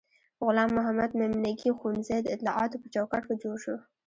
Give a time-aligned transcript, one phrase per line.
[0.45, 3.75] غلام محمد میمنګي ښوونځی د اطلاعاتو په چوکاټ کې جوړ شو.